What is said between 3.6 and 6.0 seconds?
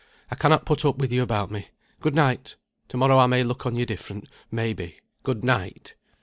on you different, may be. Good night."